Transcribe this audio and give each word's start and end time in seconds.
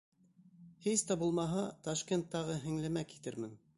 Һис 0.85 1.03
тә 1.11 1.17
булмаһа, 1.23 1.65
Ташкенттағы 1.89 2.57
һеңлемә 2.65 3.05
китермен. 3.13 3.55